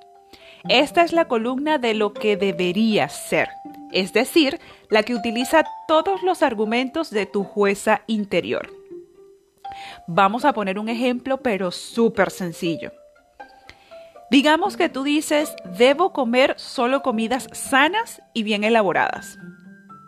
Esta 0.69 1.03
es 1.03 1.13
la 1.13 1.29
columna 1.29 1.79
de 1.79 1.93
lo 1.93 2.15
que 2.15 2.37
deberías 2.37 3.29
ser, 3.29 3.49
es 3.93 4.15
decir, 4.15 4.61
la 4.89 5.03
que 5.03 5.15
utiliza 5.15 5.65
todos 5.87 6.23
los 6.23 6.43
argumentos 6.43 7.11
de 7.11 7.27
tu 7.27 7.45
jueza 7.45 8.03
interior. 8.07 8.71
Vamos 10.07 10.45
a 10.45 10.53
poner 10.53 10.79
un 10.79 10.89
ejemplo, 10.89 11.39
pero 11.39 11.71
súper 11.71 12.31
sencillo. 12.31 12.93
Digamos 14.31 14.77
que 14.77 14.89
tú 14.89 15.05
dices, 15.05 15.55
debo 15.79 16.13
comer 16.13 16.55
solo 16.59 17.03
comidas 17.03 17.47
sanas 17.53 18.23
y 18.33 18.43
bien 18.43 18.65
elaboradas. 18.65 19.39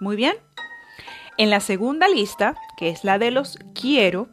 Muy 0.01 0.17
bien. 0.17 0.37
En 1.39 1.51
la 1.51 1.61
segunda 1.61 2.09
lista, 2.09 2.57
que 2.77 2.89
es 2.89 3.05
la 3.05 3.19
de 3.19 3.31
los 3.31 3.59
quiero, 3.75 4.29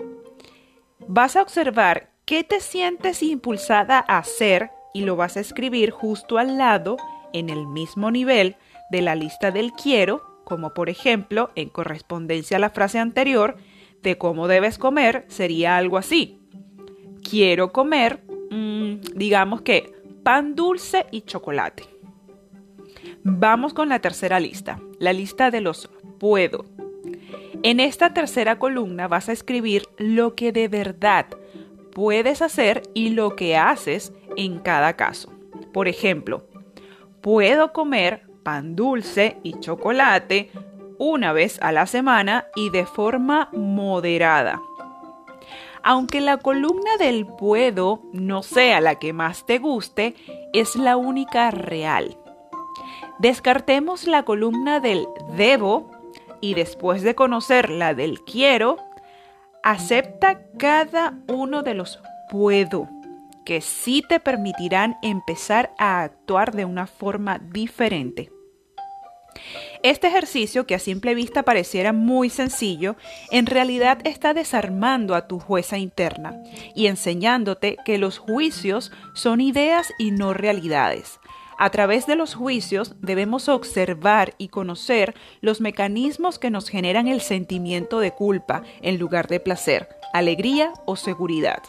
vas 1.08 1.36
a 1.36 1.42
observar 1.42 2.12
qué 2.26 2.44
te 2.44 2.62
sientes 2.62 3.22
impulsada 3.22 4.04
a 4.08 4.20
hacer 4.20 4.72
y 4.94 5.04
lo 5.04 5.16
vas 5.16 5.36
a 5.36 5.42
escribir 5.42 5.92
justo 5.92 6.38
al 6.38 6.58
lado, 6.58 6.98
en 7.34 7.50
el 7.50 7.68
mismo 7.68 8.12
nivel 8.12 8.56
de 8.92 9.02
la 9.02 9.16
lista 9.16 9.52
del 9.52 9.74
quiero, 9.74 10.22
como 10.46 10.74
por 10.74 10.90
ejemplo, 10.90 11.52
en 11.56 11.70
correspondencia 11.70 12.58
a 12.58 12.60
la 12.60 12.70
frase 12.70 13.00
anterior, 13.00 13.58
de 14.02 14.18
cómo 14.18 14.48
debes 14.48 14.78
comer, 14.78 15.26
sería 15.28 15.78
algo 15.78 15.98
así. 15.98 16.40
Quiero 17.28 17.74
comer, 17.74 18.24
mm, 18.52 19.00
digamos 19.16 19.62
que, 19.62 19.92
pan 20.24 20.56
dulce 20.56 21.06
y 21.12 21.22
chocolate. 21.22 21.84
Vamos 23.24 23.74
con 23.74 23.90
la 23.90 24.00
tercera 24.00 24.40
lista, 24.40 24.80
la 25.00 25.12
lista 25.12 25.52
de 25.52 25.62
los 25.62 25.90
puedo. 26.20 26.66
En 27.64 27.80
esta 27.80 28.14
tercera 28.14 28.60
columna 28.60 29.08
vas 29.08 29.30
a 29.30 29.32
escribir 29.32 29.84
lo 29.98 30.36
que 30.36 30.52
de 30.52 30.68
verdad 30.68 31.28
puedes 31.94 32.42
hacer 32.42 32.84
y 32.94 33.10
lo 33.10 33.36
que 33.36 33.56
haces 33.58 34.14
en 34.36 34.60
cada 34.60 34.94
caso. 34.94 35.32
Por 35.72 35.88
ejemplo, 35.88 36.46
puedo 37.22 37.72
comer 37.72 38.24
pan 38.44 38.76
dulce 38.76 39.38
y 39.44 39.60
chocolate 39.60 40.52
una 40.98 41.34
vez 41.34 41.60
a 41.62 41.72
la 41.72 41.86
semana 41.86 42.46
y 42.56 42.70
de 42.70 42.86
forma 42.86 43.50
moderada. 43.54 44.62
Aunque 45.84 46.22
la 46.22 46.38
columna 46.38 46.98
del 46.98 47.26
puedo 47.26 48.02
no 48.14 48.42
sea 48.42 48.80
la 48.80 48.96
que 48.96 49.12
más 49.12 49.46
te 49.46 49.60
guste, 49.60 50.16
es 50.54 50.76
la 50.76 50.96
única 50.96 51.52
real. 51.52 52.18
Descartemos 53.20 54.08
la 54.08 54.24
columna 54.24 54.80
del 54.80 55.06
debo 55.36 55.92
y 56.44 56.56
después 56.56 57.04
de 57.04 57.16
conocer 57.16 57.70
la 57.70 57.94
del 57.94 58.20
quiero, 58.20 58.76
acepta 59.64 60.42
cada 60.60 61.18
uno 61.30 61.64
de 61.64 61.74
los 61.74 62.02
puedo, 62.30 62.90
que 63.46 63.62
sí 63.62 64.04
te 64.10 64.20
permitirán 64.20 64.98
empezar 65.02 65.74
a 65.80 66.04
actuar 66.04 66.54
de 66.54 66.66
una 66.66 66.86
forma 66.86 67.40
diferente. 67.40 68.30
Este 69.84 70.08
ejercicio, 70.08 70.68
que 70.68 70.76
a 70.76 70.80
simple 70.80 71.16
vista 71.16 71.44
pareciera 71.44 71.94
muy 71.94 72.30
sencillo, 72.30 72.98
en 73.32 73.46
realidad 73.46 74.00
está 74.04 74.34
desarmando 74.34 75.16
a 75.16 75.28
tu 75.28 75.40
jueza 75.40 75.78
interna 75.78 76.44
y 76.76 76.88
enseñándote 76.88 77.78
que 77.86 77.98
los 77.98 78.18
juicios 78.18 78.92
son 79.14 79.40
ideas 79.40 79.94
y 79.98 80.12
no 80.12 80.34
realidades, 80.34 81.22
a 81.58 81.70
través 81.70 82.06
de 82.08 82.16
los 82.16 82.36
juicios 82.36 82.96
debemos 83.02 83.50
observar 83.50 84.34
y 84.38 84.48
conocer 84.48 85.16
los 85.42 85.62
mecanismos 85.62 86.40
que 86.40 86.50
nos 86.50 86.70
generan 86.70 87.08
el 87.08 87.22
sentimiento 87.22 88.00
de 88.00 88.12
culpa 88.12 88.64
en 88.82 88.98
lugar 88.98 89.28
de 89.28 89.40
placer, 89.40 89.90
alegría 90.14 90.74
o 90.86 90.96
seguridad. 90.96 91.64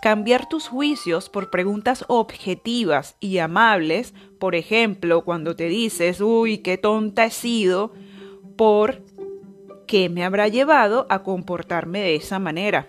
Cambiar 0.00 0.48
tus 0.48 0.68
juicios 0.68 1.28
por 1.28 1.50
preguntas 1.50 2.04
objetivas 2.06 3.16
y 3.18 3.38
amables, 3.38 4.14
por 4.38 4.54
ejemplo, 4.54 5.24
cuando 5.24 5.56
te 5.56 5.68
dices, 5.68 6.20
uy, 6.20 6.58
qué 6.58 6.78
tonta 6.78 7.24
he 7.24 7.30
sido, 7.30 7.92
por 8.56 9.02
qué 9.88 10.08
me 10.08 10.24
habrá 10.24 10.46
llevado 10.46 11.06
a 11.10 11.24
comportarme 11.24 12.00
de 12.00 12.14
esa 12.14 12.38
manera. 12.38 12.88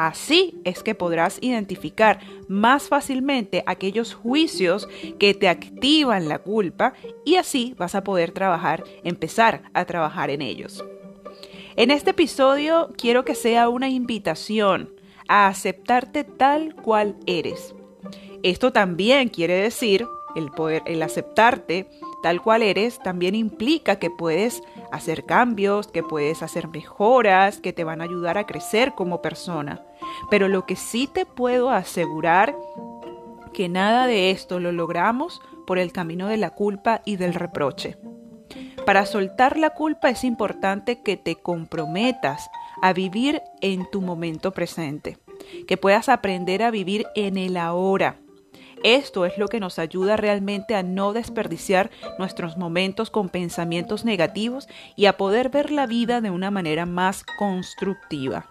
Así 0.00 0.60
es 0.62 0.84
que 0.84 0.94
podrás 0.94 1.38
identificar 1.40 2.20
más 2.46 2.86
fácilmente 2.86 3.64
aquellos 3.66 4.14
juicios 4.14 4.88
que 5.18 5.34
te 5.34 5.48
activan 5.48 6.28
la 6.28 6.38
culpa 6.38 6.92
y 7.24 7.34
así 7.34 7.74
vas 7.76 7.96
a 7.96 8.04
poder 8.04 8.30
trabajar, 8.30 8.84
empezar 9.02 9.64
a 9.74 9.86
trabajar 9.86 10.30
en 10.30 10.40
ellos. 10.40 10.84
En 11.74 11.90
este 11.90 12.10
episodio 12.10 12.92
quiero 12.96 13.24
que 13.24 13.34
sea 13.34 13.68
una 13.68 13.88
invitación 13.88 14.94
a 15.26 15.48
aceptarte 15.48 16.22
tal 16.22 16.76
cual 16.76 17.16
eres. 17.26 17.74
Esto 18.44 18.72
también 18.72 19.28
quiere 19.30 19.54
decir 19.54 20.06
el 20.36 20.52
poder, 20.52 20.84
el 20.86 21.02
aceptarte 21.02 21.88
tal 22.22 22.40
cual 22.40 22.62
eres, 22.62 23.00
también 23.02 23.34
implica 23.34 23.98
que 23.98 24.10
puedes 24.10 24.62
hacer 24.92 25.24
cambios, 25.24 25.88
que 25.88 26.02
puedes 26.02 26.42
hacer 26.42 26.68
mejoras, 26.68 27.60
que 27.60 27.72
te 27.72 27.84
van 27.84 28.00
a 28.00 28.04
ayudar 28.04 28.38
a 28.38 28.46
crecer 28.46 28.94
como 28.94 29.22
persona. 29.22 29.82
Pero 30.30 30.48
lo 30.48 30.66
que 30.66 30.76
sí 30.76 31.08
te 31.12 31.26
puedo 31.26 31.70
asegurar 31.70 32.56
que 33.52 33.68
nada 33.68 34.06
de 34.06 34.30
esto 34.30 34.60
lo 34.60 34.72
logramos 34.72 35.40
por 35.66 35.78
el 35.78 35.92
camino 35.92 36.28
de 36.28 36.36
la 36.36 36.50
culpa 36.50 37.02
y 37.04 37.16
del 37.16 37.34
reproche. 37.34 37.98
Para 38.86 39.04
soltar 39.04 39.58
la 39.58 39.70
culpa 39.70 40.08
es 40.08 40.24
importante 40.24 41.02
que 41.02 41.16
te 41.16 41.36
comprometas 41.36 42.48
a 42.80 42.92
vivir 42.92 43.42
en 43.60 43.84
tu 43.90 44.00
momento 44.00 44.52
presente, 44.52 45.18
que 45.66 45.76
puedas 45.76 46.08
aprender 46.08 46.62
a 46.62 46.70
vivir 46.70 47.04
en 47.14 47.36
el 47.36 47.56
ahora. 47.56 48.16
Esto 48.84 49.26
es 49.26 49.38
lo 49.38 49.48
que 49.48 49.60
nos 49.60 49.78
ayuda 49.78 50.16
realmente 50.16 50.74
a 50.74 50.82
no 50.82 51.12
desperdiciar 51.12 51.90
nuestros 52.18 52.56
momentos 52.56 53.10
con 53.10 53.28
pensamientos 53.28 54.04
negativos 54.04 54.68
y 54.96 55.06
a 55.06 55.16
poder 55.16 55.48
ver 55.48 55.70
la 55.70 55.86
vida 55.86 56.20
de 56.20 56.30
una 56.30 56.50
manera 56.50 56.86
más 56.86 57.24
constructiva. 57.38 58.46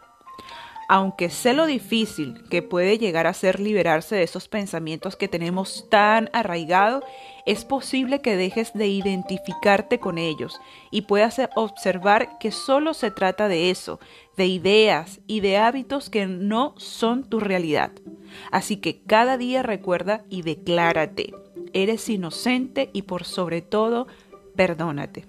Aunque 0.90 1.30
sé 1.30 1.54
lo 1.54 1.66
difícil 1.66 2.44
que 2.50 2.62
puede 2.62 2.98
llegar 2.98 3.28
a 3.28 3.34
ser 3.34 3.60
liberarse 3.60 4.16
de 4.16 4.24
esos 4.24 4.48
pensamientos 4.48 5.18
que 5.18 5.28
tenemos 5.28 5.86
tan 5.90 6.30
arraigados, 6.32 7.04
es 7.46 7.66
posible 7.66 8.22
que 8.22 8.38
dejes 8.38 8.74
de 8.74 8.88
identificarte 8.88 10.00
con 10.00 10.18
ellos 10.18 10.62
y 10.90 11.02
puedas 11.02 11.42
observar 11.56 12.38
que 12.40 12.52
solo 12.52 12.94
se 12.94 13.12
trata 13.12 13.50
de 13.50 13.70
eso, 13.70 14.00
de 14.38 14.48
ideas 14.48 15.20
y 15.28 15.42
de 15.42 15.58
hábitos 15.58 16.10
que 16.10 16.26
no 16.26 16.74
son 16.78 17.30
tu 17.30 17.42
realidad. 17.42 17.92
Así 18.52 18.78
que 18.78 19.02
cada 19.02 19.38
día 19.38 19.64
recuerda 19.64 20.24
y 20.30 20.42
declárate, 20.42 21.34
eres 21.74 22.10
inocente 22.10 22.90
y 22.94 23.04
por 23.04 23.24
sobre 23.24 23.62
todo, 23.62 24.08
perdónate. 24.56 25.26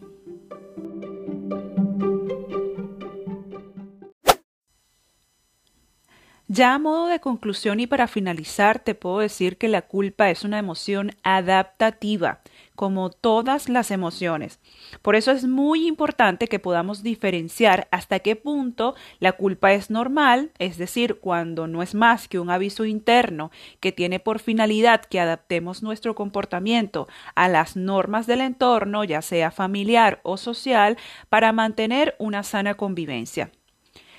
Ya 6.51 6.73
a 6.73 6.79
modo 6.79 7.09
de 7.09 7.21
conclusión 7.21 7.79
y 7.79 7.87
para 7.87 8.09
finalizar, 8.09 8.79
te 8.79 8.95
puedo 8.95 9.19
decir 9.19 9.59
que 9.59 9.69
la 9.69 9.83
culpa 9.83 10.31
es 10.31 10.45
una 10.45 10.59
emoción 10.59 11.13
adaptativa, 11.23 12.41
como 12.79 13.11
todas 13.11 13.69
las 13.69 13.91
emociones. 13.91 14.61
Por 15.03 15.17
eso 15.17 15.33
es 15.33 15.49
muy 15.49 15.89
importante 15.89 16.47
que 16.47 16.61
podamos 16.61 17.03
diferenciar 17.03 17.89
hasta 17.91 18.21
qué 18.21 18.37
punto 18.37 18.95
la 19.19 19.33
culpa 19.33 19.73
es 19.73 19.91
normal, 19.91 20.53
es 20.61 20.79
decir, 20.79 21.19
cuando 21.19 21.67
no 21.67 21.83
es 21.83 21.97
más 21.97 22.29
que 22.29 22.39
un 22.39 22.51
aviso 22.51 22.85
interno 22.85 23.51
que 23.81 23.91
tiene 23.91 24.21
por 24.21 24.39
finalidad 24.39 25.01
que 25.01 25.19
adaptemos 25.19 25.83
nuestro 25.83 26.15
comportamiento 26.15 27.09
a 27.35 27.49
las 27.49 27.75
normas 27.75 28.29
del 28.29 28.43
entorno, 28.43 29.03
ya 29.03 29.23
sea 29.23 29.51
familiar 29.51 30.21
o 30.23 30.37
social, 30.37 30.99
para 31.29 31.51
mantener 31.51 32.15
una 32.21 32.45
sana 32.45 32.75
convivencia. 32.75 33.51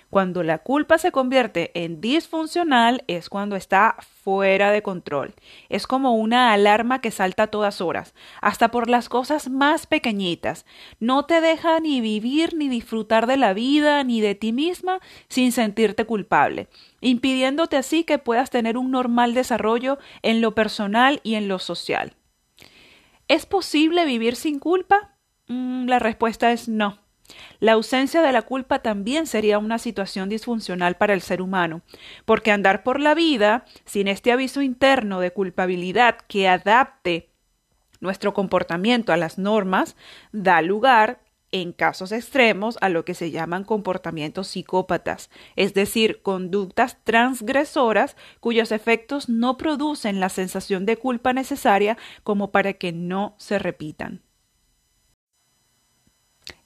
Cuando 0.09 0.41
la 0.41 0.57
culpa 0.57 0.97
se 0.97 1.11
convierte 1.11 1.71
en 1.75 2.01
disfuncional 2.01 3.03
es 3.07 3.29
cuando 3.29 3.55
está 3.55 3.95
fuera 4.23 4.71
de 4.71 4.81
control. 4.81 5.35
Es 5.69 5.85
como 5.85 6.15
una 6.15 6.51
alarma 6.51 6.99
que 6.99 7.11
salta 7.11 7.43
a 7.43 7.47
todas 7.47 7.79
horas, 7.79 8.15
hasta 8.41 8.71
por 8.71 8.89
las 8.89 9.07
cosas 9.07 9.49
más 9.49 9.85
pequeñitas. 9.85 10.65
No 10.99 11.25
te 11.25 11.41
deja 11.41 11.79
ni 11.79 12.01
vivir 12.01 12.55
ni 12.55 12.69
disfrutar 12.69 13.27
de 13.27 13.37
la 13.37 13.53
vida 13.53 14.03
ni 14.03 14.19
de 14.19 14.33
ti 14.33 14.51
misma 14.51 14.99
sin 15.27 15.51
sentirte 15.51 16.05
culpable, 16.05 16.69
impidiéndote 17.01 17.77
así 17.77 18.03
que 18.03 18.17
puedas 18.17 18.49
tener 18.49 18.77
un 18.77 18.89
normal 18.89 19.35
desarrollo 19.35 19.99
en 20.23 20.41
lo 20.41 20.55
personal 20.55 21.19
y 21.23 21.35
en 21.35 21.47
lo 21.47 21.59
social. 21.59 22.15
¿Es 23.27 23.45
posible 23.45 24.05
vivir 24.05 24.35
sin 24.35 24.57
culpa? 24.57 25.13
Mm, 25.47 25.87
la 25.87 25.99
respuesta 25.99 26.51
es 26.51 26.67
no. 26.67 26.97
La 27.59 27.73
ausencia 27.73 28.21
de 28.21 28.31
la 28.31 28.41
culpa 28.41 28.79
también 28.79 29.27
sería 29.27 29.59
una 29.59 29.77
situación 29.77 30.29
disfuncional 30.29 30.95
para 30.97 31.13
el 31.13 31.21
ser 31.21 31.41
humano, 31.41 31.81
porque 32.25 32.51
andar 32.51 32.83
por 32.83 32.99
la 32.99 33.13
vida 33.13 33.65
sin 33.85 34.07
este 34.07 34.31
aviso 34.31 34.61
interno 34.61 35.19
de 35.19 35.31
culpabilidad 35.31 36.17
que 36.27 36.47
adapte 36.47 37.29
nuestro 37.99 38.33
comportamiento 38.33 39.11
a 39.11 39.17
las 39.17 39.37
normas 39.37 39.95
da 40.31 40.61
lugar 40.61 41.19
en 41.51 41.73
casos 41.73 42.11
extremos 42.11 42.77
a 42.81 42.89
lo 42.89 43.05
que 43.05 43.13
se 43.13 43.31
llaman 43.31 43.63
comportamientos 43.63 44.47
psicópatas, 44.47 45.29
es 45.55 45.73
decir, 45.73 46.21
conductas 46.21 46.97
transgresoras 47.03 48.15
cuyos 48.39 48.71
efectos 48.71 49.29
no 49.29 49.57
producen 49.57 50.19
la 50.19 50.29
sensación 50.29 50.85
de 50.85 50.97
culpa 50.97 51.33
necesaria 51.33 51.97
como 52.23 52.51
para 52.51 52.73
que 52.73 52.91
no 52.91 53.35
se 53.37 53.59
repitan. 53.59 54.21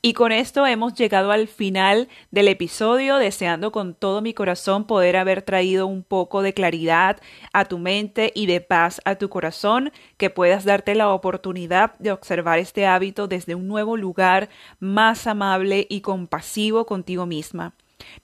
Y 0.06 0.16
con 0.16 0.34
esto 0.34 0.68
hemos 0.68 0.96
llegado 0.96 1.32
al 1.32 1.48
final 1.48 2.10
del 2.30 2.50
episodio, 2.50 3.16
deseando 3.16 3.72
con 3.72 3.96
todo 3.96 4.22
mi 4.22 4.34
corazón 4.34 4.86
poder 4.86 5.16
haber 5.16 5.44
traído 5.44 5.88
un 5.88 6.04
poco 6.04 6.42
de 6.42 6.54
claridad 6.54 7.22
a 7.54 7.64
tu 7.64 7.78
mente 7.80 8.34
y 8.36 8.46
de 8.46 8.60
paz 8.60 9.00
a 9.06 9.16
tu 9.16 9.30
corazón, 9.30 9.94
que 10.18 10.30
puedas 10.30 10.66
darte 10.66 10.94
la 10.94 11.08
oportunidad 11.08 11.98
de 12.00 12.12
observar 12.12 12.60
este 12.60 12.86
hábito 12.86 13.30
desde 13.30 13.56
un 13.56 13.70
nuevo 13.70 13.96
lugar 13.96 14.50
más 14.82 15.26
amable 15.26 15.88
y 15.90 16.02
compasivo 16.02 16.86
contigo 16.86 17.26
misma. 17.26 17.74